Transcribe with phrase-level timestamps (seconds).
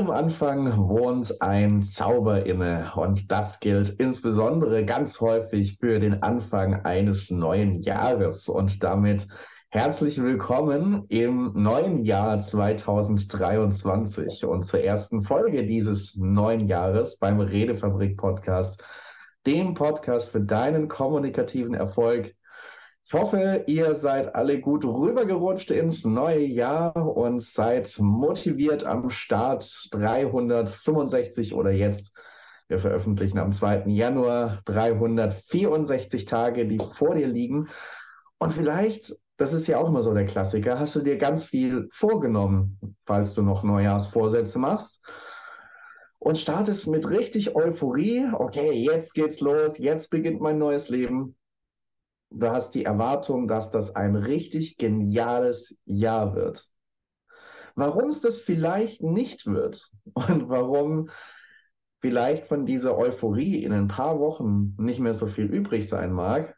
[0.00, 2.90] allem Anfang wohnt ein Zauber inne.
[2.96, 8.48] Und das gilt insbesondere ganz häufig für den Anfang eines neuen Jahres.
[8.48, 9.28] Und damit
[9.68, 18.16] herzlich willkommen im neuen Jahr 2023 und zur ersten Folge dieses neuen Jahres beim Redefabrik
[18.16, 18.82] Podcast,
[19.46, 22.34] dem Podcast für deinen kommunikativen Erfolg
[23.12, 29.88] ich hoffe, ihr seid alle gut rübergerutscht ins neue Jahr und seid motiviert am Start
[29.90, 32.12] 365 oder jetzt.
[32.68, 33.86] Wir veröffentlichen am 2.
[33.86, 37.68] Januar 364 Tage, die vor dir liegen.
[38.38, 41.88] Und vielleicht, das ist ja auch immer so der Klassiker, hast du dir ganz viel
[41.92, 45.04] vorgenommen, falls du noch Neujahrsvorsätze machst
[46.20, 48.28] und startest mit richtig Euphorie.
[48.32, 51.34] Okay, jetzt geht's los, jetzt beginnt mein neues Leben
[52.30, 56.68] du hast die Erwartung, dass das ein richtig geniales Jahr wird.
[57.74, 61.08] Warum es das vielleicht nicht wird und warum
[62.00, 66.56] vielleicht von dieser Euphorie in ein paar Wochen nicht mehr so viel übrig sein mag,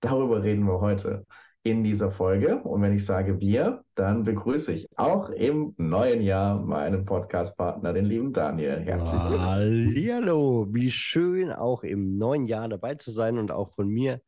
[0.00, 1.26] darüber reden wir heute
[1.62, 2.62] in dieser Folge.
[2.62, 8.04] Und wenn ich sage wir, dann begrüße ich auch im neuen Jahr meinen Podcastpartner, den
[8.04, 8.78] lieben Daniel.
[8.80, 9.94] Herzlich willkommen.
[10.12, 14.20] Hallo, wie schön auch im neuen Jahr dabei zu sein und auch von mir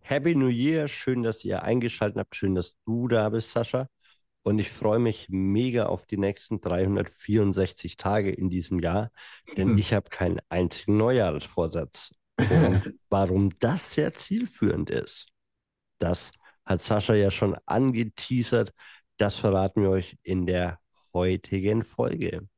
[0.00, 0.88] Happy New Year.
[0.88, 2.36] Schön, dass ihr eingeschaltet habt.
[2.36, 3.88] Schön, dass du da bist, Sascha.
[4.42, 9.10] Und ich freue mich mega auf die nächsten 364 Tage in diesem Jahr,
[9.56, 9.78] denn hm.
[9.78, 12.12] ich habe keinen einzigen Neujahrsvorsatz.
[12.38, 15.28] Und warum das sehr zielführend ist,
[15.98, 16.32] das
[16.64, 18.72] hat Sascha ja schon angeteasert.
[19.18, 20.80] Das verraten wir euch in der
[21.12, 22.48] heutigen Folge.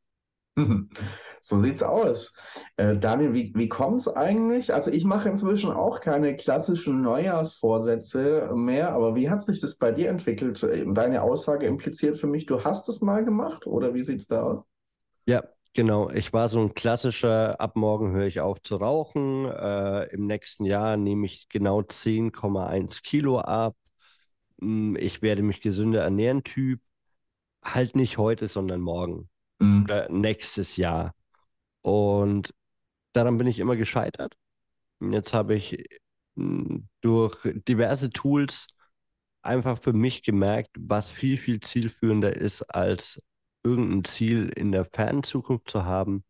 [1.44, 2.34] So sieht's aus.
[2.76, 4.72] Äh, Daniel, wie, wie kommt es eigentlich?
[4.72, 9.90] Also ich mache inzwischen auch keine klassischen Neujahrsvorsätze mehr, aber wie hat sich das bei
[9.90, 10.62] dir entwickelt?
[10.62, 14.64] Deine Aussage impliziert für mich, du hast es mal gemacht oder wie sieht's da aus?
[15.26, 15.42] Ja,
[15.74, 19.46] Genau, ich war so ein klassischer, ab morgen höre ich auf zu rauchen.
[19.46, 23.74] Äh, Im nächsten Jahr nehme ich genau 10,1 Kilo ab.
[24.60, 26.82] Hm, ich werde mich gesünder ernähren, Typ.
[27.64, 29.30] Halt nicht heute, sondern morgen
[29.60, 29.84] mhm.
[29.84, 31.14] oder nächstes Jahr.
[31.82, 32.54] Und
[33.12, 34.36] daran bin ich immer gescheitert.
[35.00, 35.84] Jetzt habe ich
[36.36, 37.38] hm, durch
[37.68, 38.68] diverse Tools
[39.42, 43.20] einfach für mich gemerkt, was viel, viel zielführender ist, als
[43.64, 46.24] irgendein Ziel in der fernen Zukunft zu haben.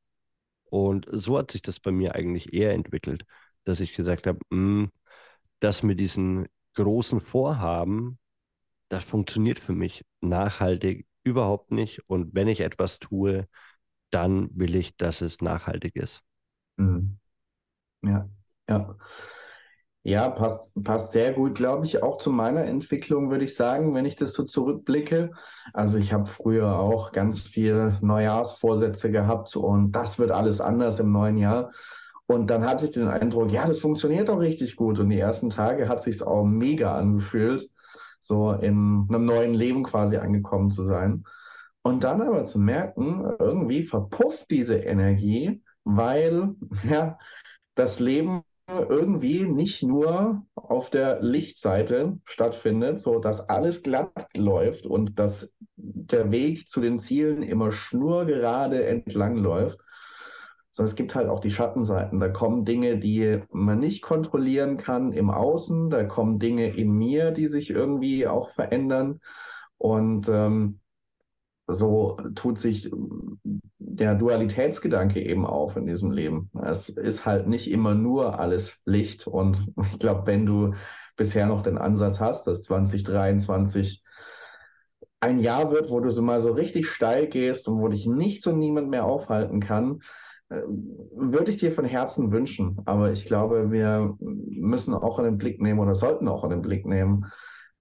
[0.65, 3.25] Und so hat sich das bei mir eigentlich eher entwickelt,
[3.65, 4.91] dass ich gesagt habe, hm,
[5.61, 8.19] das mit diesen großen Vorhaben,
[8.89, 12.01] das funktioniert für mich nachhaltig überhaupt nicht.
[12.09, 13.49] Und wenn ich etwas tue,
[14.13, 16.23] dann will ich, dass es nachhaltig ist.
[16.79, 17.19] Mhm.
[18.03, 18.29] Ja,
[18.69, 18.97] ja.
[20.05, 24.05] Ja, passt, passt sehr gut, glaube ich, auch zu meiner Entwicklung, würde ich sagen, wenn
[24.05, 25.31] ich das so zurückblicke.
[25.73, 31.13] Also ich habe früher auch ganz viel Neujahrsvorsätze gehabt und das wird alles anders im
[31.13, 31.71] neuen Jahr.
[32.27, 34.99] Und dann hatte ich den Eindruck, ja, das funktioniert auch richtig gut.
[34.99, 37.71] Und die ersten Tage hat sich auch mega angefühlt,
[38.21, 41.25] so in einem neuen Leben quasi angekommen zu sein.
[41.83, 46.55] Und dann aber zu merken, irgendwie verpufft diese Energie, weil
[46.89, 47.19] ja,
[47.75, 55.19] das Leben irgendwie nicht nur auf der Lichtseite stattfindet, so dass alles glatt läuft und
[55.19, 59.81] dass der Weg zu den Zielen immer schnurgerade entlang läuft,
[60.71, 62.21] sondern es gibt halt auch die Schattenseiten.
[62.21, 67.33] Da kommen Dinge, die man nicht kontrollieren kann im Außen, da kommen Dinge in mir,
[67.33, 69.21] die sich irgendwie auch verändern
[69.77, 70.79] und ähm,
[71.67, 72.91] so tut sich
[73.79, 76.51] der Dualitätsgedanke eben auf in diesem Leben.
[76.65, 79.27] Es ist halt nicht immer nur alles Licht.
[79.27, 80.75] Und ich glaube, wenn du
[81.17, 84.03] bisher noch den Ansatz hast, dass 2023
[85.21, 88.47] ein Jahr wird, wo du so mal so richtig steil gehst und wo dich nichts
[88.47, 90.01] und niemand mehr aufhalten kann,
[90.49, 92.81] äh, würde ich dir von Herzen wünschen.
[92.87, 96.63] Aber ich glaube, wir müssen auch in den Blick nehmen oder sollten auch in den
[96.63, 97.27] Blick nehmen,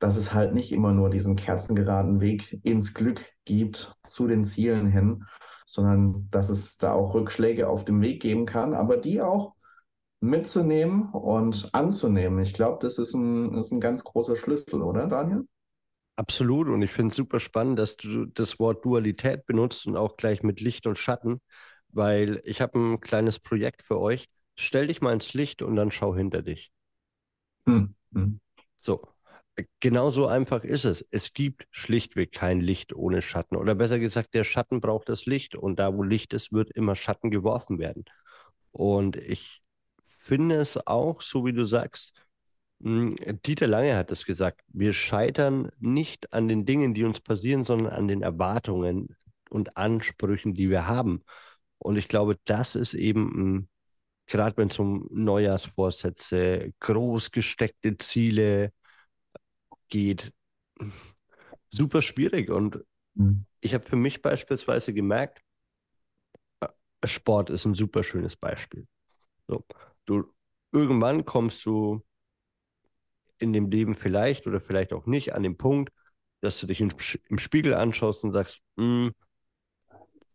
[0.01, 4.87] dass es halt nicht immer nur diesen kerzengeraden Weg ins Glück gibt zu den Zielen
[4.87, 5.25] hin,
[5.65, 9.55] sondern dass es da auch Rückschläge auf dem Weg geben kann, aber die auch
[10.21, 12.39] mitzunehmen und anzunehmen.
[12.43, 15.45] Ich glaube, das ist ein, ist ein ganz großer Schlüssel, oder Daniel?
[16.15, 16.67] Absolut.
[16.69, 20.43] Und ich finde es super spannend, dass du das Wort Dualität benutzt und auch gleich
[20.43, 21.41] mit Licht und Schatten,
[21.89, 24.27] weil ich habe ein kleines Projekt für euch.
[24.57, 26.71] Stell dich mal ins Licht und dann schau hinter dich.
[27.67, 27.95] Hm.
[28.13, 28.39] Hm.
[28.81, 29.10] So,
[29.79, 31.05] Genau so einfach ist es.
[31.11, 33.55] Es gibt schlichtweg kein Licht ohne Schatten.
[33.55, 35.55] Oder besser gesagt, der Schatten braucht das Licht.
[35.55, 38.05] Und da, wo Licht ist, wird immer Schatten geworfen werden.
[38.71, 39.61] Und ich
[40.05, 42.13] finde es auch, so wie du sagst,
[42.81, 43.15] hm,
[43.45, 47.93] Dieter Lange hat es gesagt, wir scheitern nicht an den Dingen, die uns passieren, sondern
[47.93, 49.15] an den Erwartungen
[49.49, 51.23] und Ansprüchen, die wir haben.
[51.79, 53.69] Und ich glaube, das ist eben,
[54.27, 58.71] gerade wenn es um Neujahrsvorsätze, groß gesteckte Ziele
[59.91, 60.33] geht,
[61.69, 62.49] super schwierig.
[62.49, 62.83] Und
[63.13, 63.45] mhm.
[63.59, 65.43] ich habe für mich beispielsweise gemerkt,
[67.03, 68.87] Sport ist ein super schönes Beispiel.
[69.47, 69.63] So,
[70.05, 70.31] du,
[70.71, 72.03] irgendwann kommst du
[73.37, 75.91] in dem Leben vielleicht oder vielleicht auch nicht an den Punkt,
[76.41, 76.91] dass du dich im,
[77.29, 79.09] im Spiegel anschaust und sagst, mm,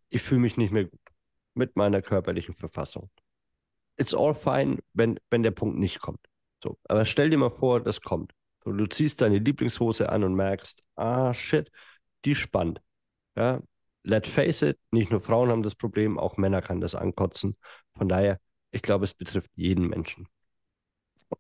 [0.08, 1.00] ich fühle mich nicht mehr gut
[1.54, 3.10] mit meiner körperlichen Verfassung.
[3.96, 6.20] It's all fine, wenn, wenn der Punkt nicht kommt.
[6.62, 8.32] So, aber stell dir mal vor, das kommt.
[8.66, 11.70] So, du ziehst deine Lieblingshose an und merkst, ah shit,
[12.24, 12.82] die spannt.
[13.36, 13.62] Ja,
[14.02, 17.56] let face it, nicht nur Frauen haben das Problem, auch Männer kann das ankotzen.
[17.96, 18.40] Von daher,
[18.72, 20.26] ich glaube, es betrifft jeden Menschen.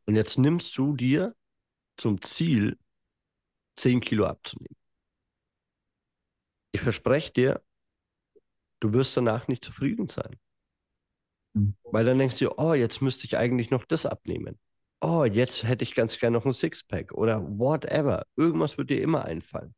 [0.04, 1.34] Und jetzt nimmst du dir
[1.96, 2.78] zum Ziel,
[3.74, 4.76] 10 Kilo abzunehmen.
[6.70, 7.62] Ich verspreche dir,
[8.78, 10.36] du wirst danach nicht zufrieden sein.
[11.54, 11.74] Mhm.
[11.82, 14.60] Weil dann denkst du, oh, jetzt müsste ich eigentlich noch das abnehmen.
[15.00, 18.26] Oh, jetzt hätte ich ganz gerne noch ein Sixpack oder whatever.
[18.36, 19.74] Irgendwas wird dir immer einfallen.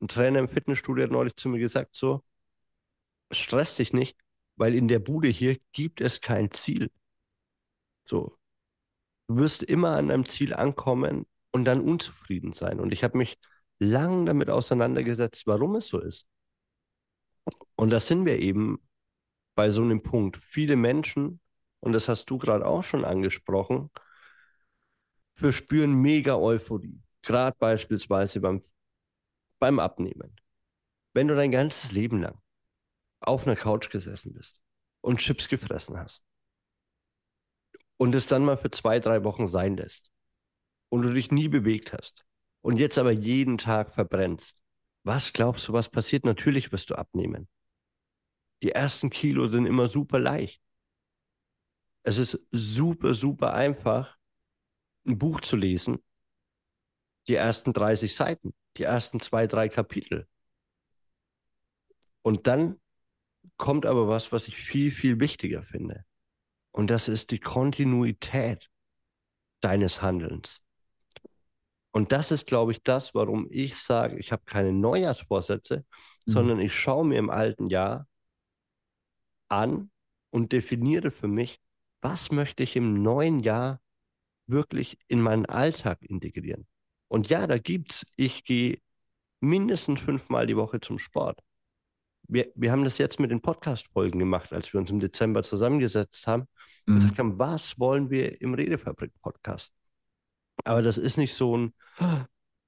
[0.00, 2.22] Ein Trainer im Fitnessstudio hat neulich zu mir gesagt, so,
[3.30, 4.16] stress dich nicht,
[4.56, 6.90] weil in der Bude hier gibt es kein Ziel.
[8.04, 8.38] So,
[9.28, 12.80] du wirst immer an deinem Ziel ankommen und dann unzufrieden sein.
[12.80, 13.38] Und ich habe mich
[13.78, 16.26] lang damit auseinandergesetzt, warum es so ist.
[17.76, 18.80] Und da sind wir eben
[19.54, 20.38] bei so einem Punkt.
[20.38, 21.40] Viele Menschen,
[21.80, 23.90] und das hast du gerade auch schon angesprochen,
[25.34, 27.00] verspüren mega Euphorie.
[27.22, 28.62] Gerade beispielsweise beim,
[29.58, 30.36] beim Abnehmen.
[31.14, 32.40] Wenn du dein ganzes Leben lang
[33.20, 34.60] auf einer Couch gesessen bist
[35.00, 36.24] und Chips gefressen hast
[37.96, 40.10] und es dann mal für zwei, drei Wochen sein lässt
[40.88, 42.24] und du dich nie bewegt hast
[42.62, 44.58] und jetzt aber jeden Tag verbrennst,
[45.04, 46.24] was glaubst du, was passiert?
[46.24, 47.48] Natürlich wirst du abnehmen.
[48.62, 50.60] Die ersten Kilo sind immer super leicht.
[52.04, 54.16] Es ist super, super einfach,
[55.06, 56.02] ein Buch zu lesen.
[57.28, 60.26] Die ersten 30 Seiten, die ersten zwei, drei Kapitel.
[62.22, 62.80] Und dann
[63.56, 66.04] kommt aber was, was ich viel, viel wichtiger finde.
[66.72, 68.70] Und das ist die Kontinuität
[69.60, 70.60] deines Handelns.
[71.92, 75.84] Und das ist, glaube ich, das, warum ich sage, ich habe keine Neujahrsvorsätze,
[76.26, 76.32] mhm.
[76.32, 78.08] sondern ich schaue mir im alten Jahr
[79.48, 79.90] an
[80.30, 81.60] und definiere für mich,
[82.00, 83.81] was möchte ich im neuen Jahr
[84.46, 86.66] wirklich in meinen Alltag integrieren.
[87.08, 88.78] Und ja, da gibt's, ich gehe
[89.40, 91.40] mindestens fünfmal die Woche zum Sport.
[92.28, 96.26] Wir, wir haben das jetzt mit den Podcast-Folgen gemacht, als wir uns im Dezember zusammengesetzt
[96.26, 96.46] haben
[96.86, 96.98] und mhm.
[96.98, 99.72] gesagt haben, was wollen wir im Redefabrik-Podcast?
[100.64, 101.74] Aber das ist nicht so ein,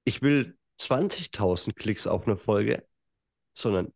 [0.03, 2.85] ich will 20.000 Klicks auf eine Folge,
[3.53, 3.93] sondern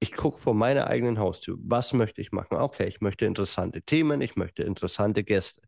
[0.00, 1.56] ich gucke vor meiner eigenen Haustür.
[1.60, 2.56] Was möchte ich machen?
[2.56, 5.62] Okay, ich möchte interessante Themen, ich möchte interessante Gäste,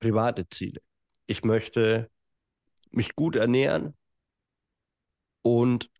[0.00, 0.80] private Ziele.
[1.26, 2.10] Ich möchte
[2.90, 3.94] mich gut ernähren
[5.42, 5.90] und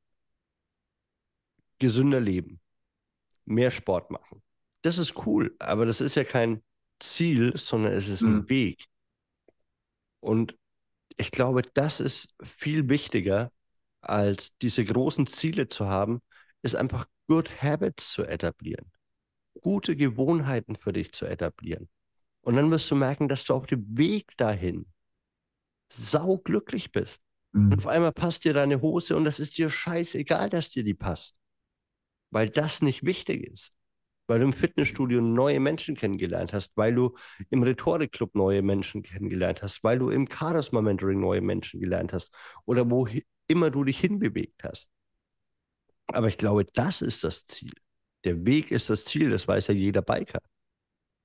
[1.79, 2.61] gesünder leben,
[3.45, 4.43] mehr Sport machen.
[4.83, 6.63] Das ist cool, aber das ist ja kein
[6.99, 8.49] Ziel, sondern es ist ein mhm.
[8.49, 8.85] Weg.
[10.21, 10.57] Und
[11.17, 13.53] ich glaube, das ist viel wichtiger,
[14.01, 16.21] als diese großen Ziele zu haben,
[16.63, 18.91] ist einfach Good Habits zu etablieren.
[19.61, 21.89] Gute Gewohnheiten für dich zu etablieren.
[22.49, 24.87] Und dann wirst du merken, dass du auf dem Weg dahin
[25.91, 27.21] sauglücklich bist.
[27.53, 27.73] Mhm.
[27.73, 30.95] Und auf einmal passt dir deine Hose und das ist dir scheißegal, dass dir die
[30.95, 31.37] passt.
[32.31, 33.73] Weil das nicht wichtig ist
[34.29, 37.17] weil du im Fitnessstudio neue Menschen kennengelernt hast, weil du
[37.51, 42.31] im Rhetorikclub neue Menschen kennengelernt hast, weil du im Charisma Mentoring neue Menschen gelernt hast
[42.67, 43.09] oder wo
[43.47, 44.91] immer du dich hinbewegt hast.
[46.09, 47.73] Aber ich glaube, das ist das Ziel.
[48.25, 50.41] Der Weg ist das Ziel, das weiß ja jeder Biker.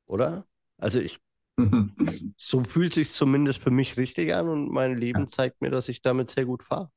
[0.05, 0.47] Oder?
[0.83, 1.17] Also ich,
[2.37, 6.01] so fühlt sich zumindest für mich richtig an und mein Leben zeigt mir, dass ich
[6.01, 6.89] damit sehr gut fahre.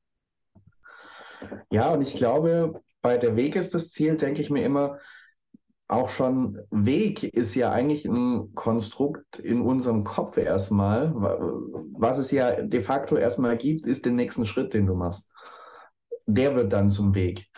[1.70, 4.98] Ja, und ich glaube, bei der Weg ist das Ziel, denke ich mir immer,
[5.86, 11.14] auch schon Weg ist ja eigentlich ein Konstrukt in unserem Kopf erstmal.
[11.14, 15.30] Was es ja de facto erstmal gibt, ist den nächsten Schritt, den du machst.
[16.26, 17.48] Der wird dann zum Weg.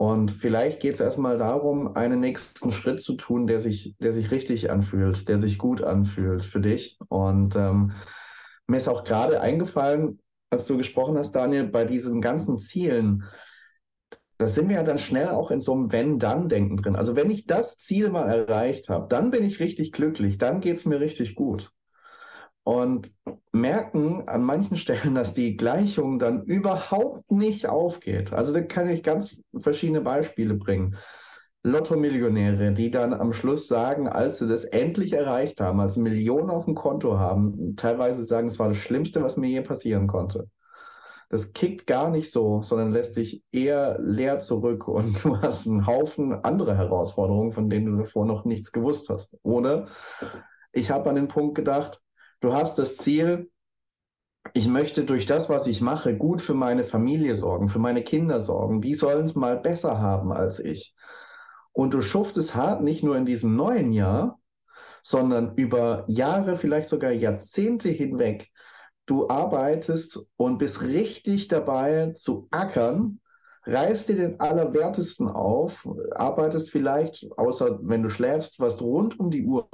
[0.00, 4.30] Und vielleicht geht es erstmal darum, einen nächsten Schritt zu tun, der sich, der sich
[4.30, 6.98] richtig anfühlt, der sich gut anfühlt für dich.
[7.10, 7.92] Und ähm,
[8.66, 13.24] mir ist auch gerade eingefallen, als du gesprochen hast, Daniel, bei diesen ganzen Zielen,
[14.38, 16.96] da sind wir ja dann schnell auch in so einem Wenn-Dann-Denken drin.
[16.96, 20.78] Also wenn ich das Ziel mal erreicht habe, dann bin ich richtig glücklich, dann geht
[20.78, 21.74] es mir richtig gut.
[22.64, 23.10] Und
[23.52, 28.32] merken an manchen Stellen, dass die Gleichung dann überhaupt nicht aufgeht.
[28.32, 30.96] Also da kann ich ganz verschiedene Beispiele bringen.
[31.62, 36.48] Lotto-Millionäre, die dann am Schluss sagen, als sie das endlich erreicht haben, als sie Millionen
[36.48, 40.48] auf dem Konto haben, teilweise sagen, es war das Schlimmste, was mir je passieren konnte.
[41.28, 45.86] Das kickt gar nicht so, sondern lässt dich eher leer zurück und du hast einen
[45.86, 49.36] Haufen andere Herausforderungen, von denen du davor noch nichts gewusst hast.
[49.42, 49.86] Oder
[50.72, 52.00] ich habe an den Punkt gedacht,
[52.40, 53.50] du hast das Ziel,
[54.54, 58.40] ich möchte durch das, was ich mache, gut für meine Familie sorgen, für meine Kinder
[58.40, 58.80] sorgen.
[58.80, 60.94] Die sollen es mal besser haben als ich.
[61.72, 64.40] Und du schuftest hart nicht nur in diesem neuen Jahr,
[65.02, 68.50] sondern über Jahre, vielleicht sogar Jahrzehnte hinweg.
[69.06, 73.20] Du arbeitest und bist richtig dabei zu ackern,
[73.64, 79.44] reißt dir den Allerwertesten auf, arbeitest vielleicht, außer wenn du schläfst, was rund um die
[79.44, 79.68] Uhr,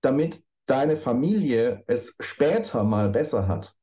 [0.00, 3.74] damit deine Familie es später mal besser hat.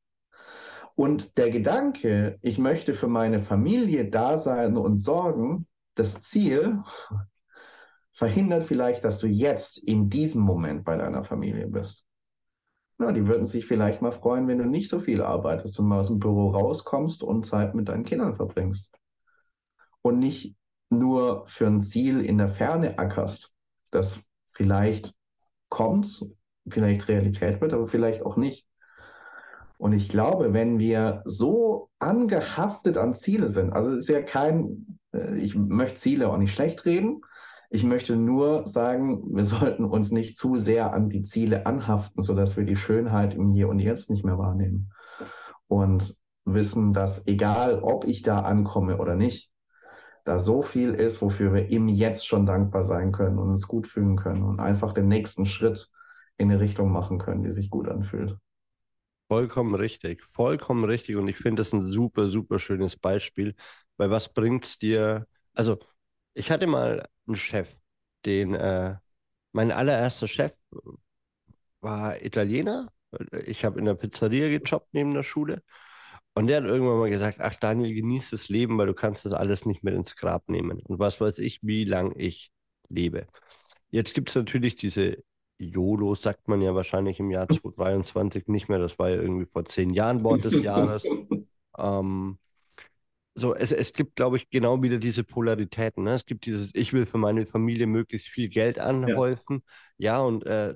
[0.96, 6.84] Und der Gedanke, ich möchte für meine Familie da sein und sorgen, das Ziel
[8.14, 12.06] verhindert vielleicht, dass du jetzt in diesem Moment bei deiner Familie bist.
[12.98, 16.02] Na, die würden sich vielleicht mal freuen, wenn du nicht so viel arbeitest und mal
[16.02, 18.92] aus dem Büro rauskommst und Zeit mit deinen Kindern verbringst.
[20.04, 20.56] Und nicht
[20.92, 23.56] nur für ein Ziel in der Ferne ackerst,
[23.90, 25.16] das vielleicht
[25.70, 26.24] kommt,
[26.68, 28.68] vielleicht Realität wird, aber vielleicht auch nicht.
[29.78, 35.00] Und ich glaube, wenn wir so angehaftet an Ziele sind, also es ist ja kein
[35.14, 37.22] äh, ich möchte Ziele auch nicht schlecht reden.
[37.70, 42.58] Ich möchte nur sagen, wir sollten uns nicht zu sehr an die Ziele anhaften, sodass
[42.58, 44.92] wir die Schönheit im Hier und Jetzt nicht mehr wahrnehmen.
[45.68, 49.52] Und wissen, dass egal, ob ich da ankomme oder nicht,
[50.26, 53.88] da so viel ist, wofür wir im Jetzt schon dankbar sein können und uns gut
[53.88, 55.90] fühlen können und einfach den nächsten Schritt
[56.42, 58.38] in eine Richtung machen können, die sich gut anfühlt.
[59.30, 61.16] Vollkommen richtig, vollkommen richtig.
[61.16, 63.56] Und ich finde das ein super, super schönes Beispiel,
[63.98, 65.26] weil was bringt es dir?
[65.54, 65.80] Also,
[66.34, 67.70] ich hatte mal einen Chef,
[68.26, 68.96] den, äh,
[69.54, 70.54] mein allererster Chef
[71.82, 72.92] war Italiener.
[73.46, 75.64] Ich habe in der Pizzeria gejobbt neben der Schule.
[76.34, 79.34] Und der hat irgendwann mal gesagt, ach Daniel, genieß das Leben, weil du kannst das
[79.34, 80.82] alles nicht mehr ins Grab nehmen.
[80.82, 82.52] Und was weiß ich, wie lang ich
[82.90, 83.28] lebe.
[83.90, 85.24] Jetzt gibt es natürlich diese
[85.62, 88.80] YOLO, sagt man ja wahrscheinlich im Jahr 2023 nicht mehr.
[88.80, 91.06] Das war ja irgendwie vor zehn Jahren Wort des Jahres.
[91.78, 92.38] ähm,
[93.34, 96.04] so, es, es gibt, glaube ich, genau wieder diese Polaritäten.
[96.04, 96.14] Ne?
[96.14, 99.64] Es gibt dieses, ich will für meine Familie möglichst viel Geld anhäufen.
[99.98, 100.76] Ja, ja und äh,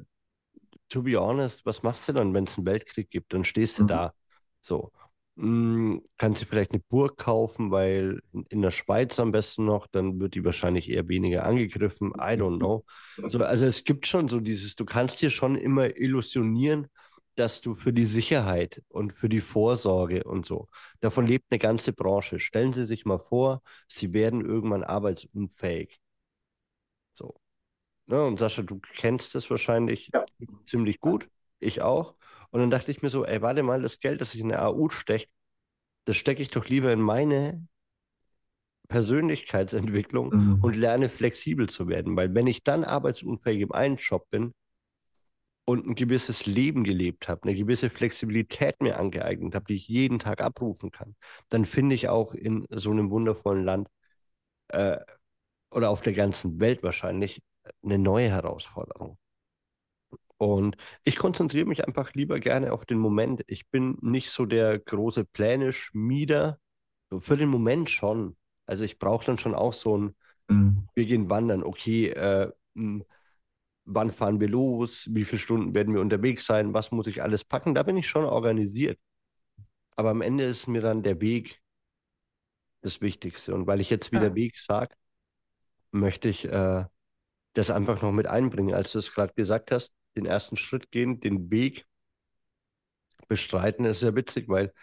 [0.90, 3.34] to be honest, was machst du dann, wenn es einen Weltkrieg gibt?
[3.34, 3.88] Dann stehst du mhm.
[3.88, 4.14] da.
[4.62, 4.92] So.
[5.38, 9.88] Hm, kannst du vielleicht eine Burg kaufen, weil in, in der Schweiz am besten noch,
[9.88, 12.12] dann wird die wahrscheinlich eher weniger angegriffen.
[12.16, 12.86] I don't know.
[13.30, 16.88] So, also es gibt schon so dieses, du kannst dir schon immer illusionieren,
[17.36, 20.70] dass du für die Sicherheit und für die Vorsorge und so,
[21.02, 22.40] davon lebt eine ganze Branche.
[22.40, 26.00] Stellen Sie sich mal vor, Sie werden irgendwann arbeitsunfähig.
[27.16, 27.36] So.
[28.08, 30.26] Ne, und Sascha, du kennst das wahrscheinlich ja.
[30.68, 31.28] ziemlich gut,
[31.60, 32.16] ich auch.
[32.56, 34.66] Und dann dachte ich mir so, ey, warte mal, das Geld, das ich in der
[34.66, 35.28] AU stecke,
[36.06, 37.68] das stecke ich doch lieber in meine
[38.88, 40.64] Persönlichkeitsentwicklung mhm.
[40.64, 42.16] und lerne flexibel zu werden.
[42.16, 44.54] Weil wenn ich dann arbeitsunfähig im einen Job bin,
[45.66, 50.20] und ein gewisses Leben gelebt habe, eine gewisse Flexibilität mir angeeignet habe, die ich jeden
[50.20, 51.18] Tag abrufen kann,
[51.50, 53.90] dann finde ich auch in so einem wundervollen Land
[54.70, 55.00] äh,
[55.72, 57.42] oder auf der ganzen Welt wahrscheinlich
[57.84, 59.18] eine neue Herausforderung.
[60.38, 63.44] Und ich konzentriere mich einfach lieber gerne auf den Moment.
[63.48, 66.60] Ich bin nicht so der große Pläne-Schmieder.
[67.20, 68.36] Für den Moment schon.
[68.66, 70.16] Also ich brauche dann schon auch so ein,
[70.50, 70.90] mhm.
[70.94, 72.52] wir gehen wandern, okay, äh,
[73.86, 77.44] wann fahren wir los, wie viele Stunden werden wir unterwegs sein, was muss ich alles
[77.44, 79.00] packen, da bin ich schon organisiert.
[79.96, 81.62] Aber am Ende ist mir dann der Weg
[82.82, 83.54] das Wichtigste.
[83.54, 84.36] Und weil ich jetzt wieder ja.
[84.36, 84.96] Weg sage,
[85.92, 86.86] möchte ich äh,
[87.54, 88.76] das einfach noch mit einbringen.
[88.76, 91.86] Als du es gerade gesagt hast, den ersten Schritt gehen, den Weg
[93.28, 94.74] bestreiten, ist sehr witzig, weil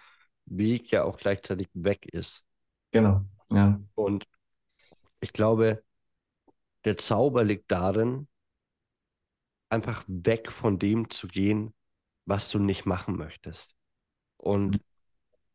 [0.46, 2.42] Weg ja auch gleichzeitig weg ist.
[2.90, 3.80] Genau, ja.
[3.94, 4.26] Und
[5.20, 5.82] ich glaube,
[6.84, 8.28] der Zauber liegt darin,
[9.70, 11.74] einfach weg von dem zu gehen,
[12.26, 13.74] was du nicht machen möchtest.
[14.36, 14.80] Und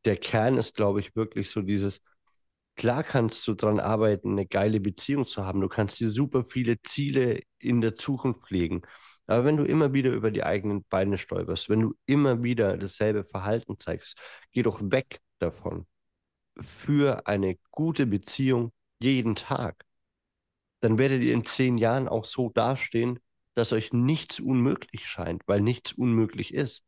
[0.06, 2.02] der Kern ist, glaube ich, wirklich so dieses,
[2.76, 5.62] klar kannst du daran arbeiten, eine geile Beziehung zu haben.
[5.62, 8.82] Du kannst dir super viele Ziele in der Zukunft legen.
[9.28, 13.26] Aber wenn du immer wieder über die eigenen Beine stolperst, wenn du immer wieder dasselbe
[13.26, 14.18] Verhalten zeigst,
[14.52, 15.86] geh doch weg davon.
[16.60, 19.86] Für eine gute Beziehung jeden Tag.
[20.80, 23.20] Dann werdet ihr in zehn Jahren auch so dastehen,
[23.54, 26.84] dass euch nichts unmöglich scheint, weil nichts unmöglich ist.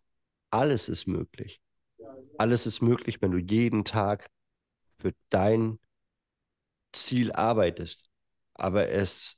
[0.49, 1.61] Alles ist möglich.
[2.37, 4.29] Alles ist möglich, wenn du jeden Tag
[4.99, 5.79] für dein
[6.93, 8.09] Ziel arbeitest.
[8.53, 9.37] Aber es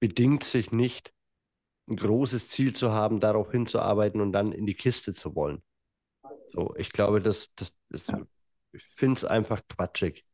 [0.00, 1.12] bedingt sich nicht,
[1.90, 5.62] ein großes Ziel zu haben, darauf hinzuarbeiten und dann in die Kiste zu wollen.
[6.52, 8.04] So, ich glaube, das, das, das
[8.72, 10.24] ich finde es einfach quatschig.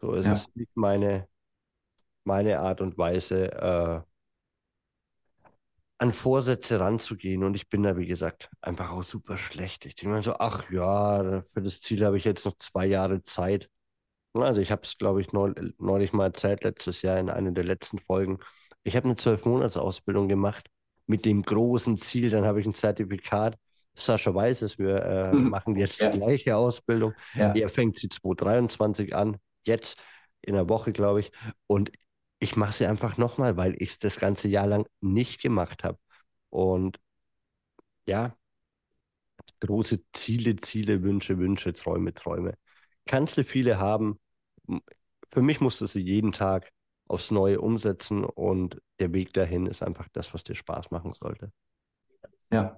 [0.00, 0.32] So, es ja.
[0.32, 1.28] ist nicht meine,
[2.24, 4.00] meine Art und Weise, äh,
[5.98, 7.44] an Vorsätze ranzugehen.
[7.44, 9.86] Und ich bin da, wie gesagt, einfach auch super schlecht.
[9.86, 13.22] Ich denke mir so, ach ja, für das Ziel habe ich jetzt noch zwei Jahre
[13.22, 13.70] Zeit.
[14.34, 18.00] Also ich habe es, glaube ich, neulich mal erzählt, letztes Jahr in einer der letzten
[18.00, 18.40] Folgen.
[18.82, 20.68] Ich habe eine Zwölf-Monats-Ausbildung gemacht
[21.06, 23.56] mit dem großen Ziel, dann habe ich ein Zertifikat.
[23.94, 25.50] Sascha weiß es, wir äh, mhm.
[25.50, 26.10] machen jetzt ja.
[26.10, 27.14] die gleiche Ausbildung.
[27.34, 27.54] Ja.
[27.54, 29.98] Er fängt sie 2023 an, jetzt
[30.40, 31.32] in der Woche, glaube ich.
[31.66, 31.92] Und
[32.38, 35.98] ich mache sie einfach nochmal, weil ich es das ganze Jahr lang nicht gemacht habe.
[36.50, 36.98] Und
[38.06, 38.36] ja,
[39.60, 42.54] große Ziele, Ziele, Wünsche, Wünsche, Träume, Träume.
[43.06, 44.18] Kannst du viele haben.
[45.32, 46.70] Für mich musst du sie jeden Tag
[47.08, 51.52] aufs Neue umsetzen und der Weg dahin ist einfach das, was dir Spaß machen sollte.
[52.50, 52.76] Ja.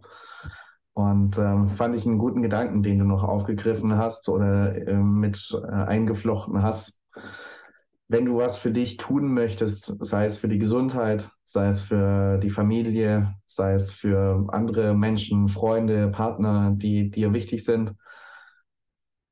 [0.95, 5.51] Und ähm, fand ich einen guten Gedanken, den du noch aufgegriffen hast oder äh, mit
[5.53, 6.99] äh, eingeflochten hast.
[8.09, 12.39] Wenn du was für dich tun möchtest, sei es für die Gesundheit, sei es für
[12.39, 17.95] die Familie, sei es für andere Menschen, Freunde, Partner, die dir wichtig sind,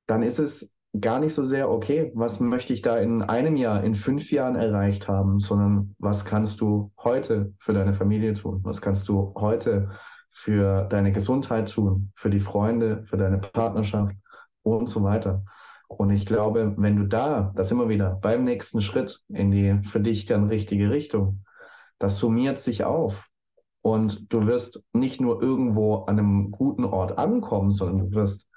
[0.06, 3.82] dann ist es gar nicht so sehr, okay, was möchte ich da in einem Jahr,
[3.82, 8.60] in fünf Jahren erreicht haben, sondern was kannst du heute für deine Familie tun?
[8.62, 9.90] Was kannst du heute
[10.30, 14.14] für deine Gesundheit tun, für die Freunde, für deine Partnerschaft
[14.62, 15.44] und so weiter?
[15.88, 20.00] Und ich glaube, wenn du da, das immer wieder beim nächsten Schritt in die für
[20.00, 21.44] dich dann richtige Richtung,
[21.98, 23.28] das summiert sich auf.
[23.82, 28.48] Und du wirst nicht nur irgendwo an einem guten Ort ankommen, sondern du wirst,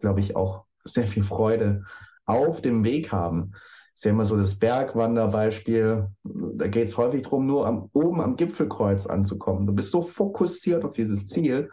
[0.00, 1.84] glaube ich, auch sehr viel Freude
[2.26, 3.52] auf dem Weg haben.
[3.94, 6.08] Ist ja immer so das Bergwanderbeispiel.
[6.24, 9.66] Da geht es häufig darum, nur am, oben am Gipfelkreuz anzukommen.
[9.66, 11.70] Du bist so fokussiert auf dieses Ziel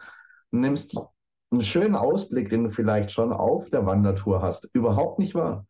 [0.52, 0.98] und nimmst
[1.52, 5.66] einen schönen Ausblick, den du vielleicht schon auf der Wandertour hast, überhaupt nicht wahr.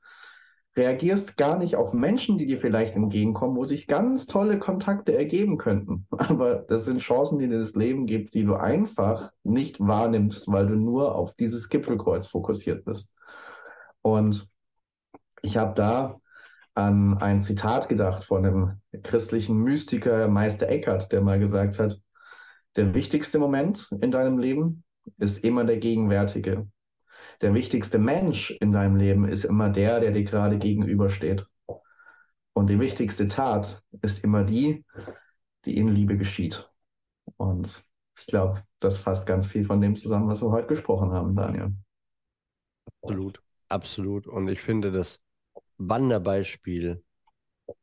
[0.76, 5.58] Reagierst gar nicht auf Menschen, die dir vielleicht entgegenkommen, wo sich ganz tolle Kontakte ergeben
[5.58, 6.08] könnten.
[6.12, 10.68] Aber das sind Chancen, die dir das Leben gibt, die du einfach nicht wahrnimmst, weil
[10.68, 13.12] du nur auf dieses Gipfelkreuz fokussiert bist.
[14.02, 14.50] Und
[15.42, 16.20] ich habe da
[16.74, 22.00] an ein Zitat gedacht von dem christlichen Mystiker Meister Eckhart, der mal gesagt hat,
[22.76, 24.84] der wichtigste Moment in deinem Leben
[25.18, 26.68] ist immer der gegenwärtige.
[27.42, 31.46] Der wichtigste Mensch in deinem Leben ist immer der, der dir gerade gegenübersteht.
[32.54, 34.86] Und die wichtigste Tat ist immer die,
[35.66, 36.70] die in Liebe geschieht.
[37.38, 37.84] Und
[38.18, 41.74] ich glaube, das fasst ganz viel von dem zusammen, was wir heute gesprochen haben, Daniel.
[43.02, 43.42] Absolut.
[43.70, 44.28] Absolut.
[44.28, 45.20] Und ich finde das
[45.78, 47.04] Wanderbeispiel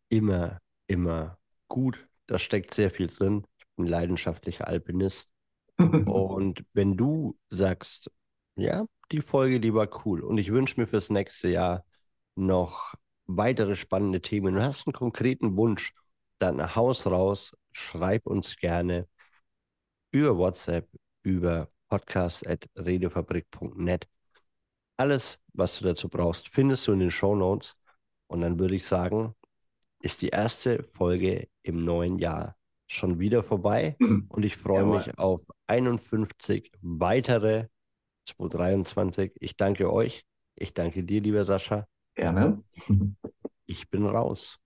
[0.08, 2.06] immer, immer gut.
[2.26, 3.46] Da steckt sehr viel drin.
[3.58, 5.28] Ich bin leidenschaftlicher Alpinist.
[5.78, 8.10] und wenn du sagst,
[8.56, 11.84] ja, die Folge, die war cool und ich wünsche mir fürs nächste Jahr
[12.34, 12.94] noch
[13.26, 14.54] weitere spannende Themen.
[14.54, 15.92] Du hast einen konkreten Wunsch,
[16.38, 19.06] dann Haus raus, schreib uns gerne
[20.10, 20.88] über WhatsApp,
[21.22, 24.08] über podcast.redefabrik.net.
[24.96, 27.76] Alles, was du dazu brauchst, findest du in den Show Notes.
[28.28, 29.34] Und dann würde ich sagen,
[30.00, 32.56] ist die erste Folge im neuen Jahr
[32.86, 33.96] schon wieder vorbei.
[33.98, 34.26] Mhm.
[34.28, 34.98] Und ich freue Jawohl.
[34.98, 37.66] mich auf 51 weitere
[38.26, 39.32] 2023.
[39.40, 40.24] Ich danke euch.
[40.54, 41.86] Ich danke dir, lieber Sascha.
[42.14, 42.62] Gerne.
[43.66, 44.58] Ich bin raus.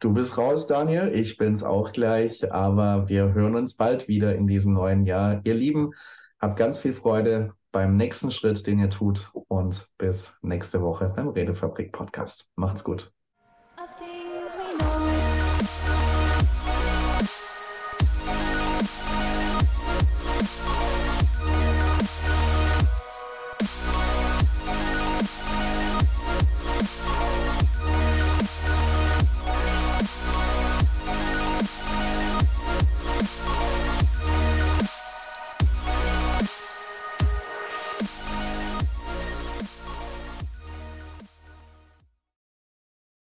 [0.00, 1.10] Du bist raus, Daniel.
[1.14, 2.52] Ich bin's auch gleich.
[2.52, 5.40] Aber wir hören uns bald wieder in diesem neuen Jahr.
[5.44, 5.92] Ihr Lieben,
[6.38, 9.30] habt ganz viel Freude beim nächsten Schritt, den ihr tut.
[9.48, 12.50] Und bis nächste Woche beim Redefabrik Podcast.
[12.54, 13.12] Macht's gut.